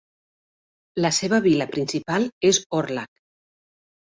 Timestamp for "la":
1.05-1.11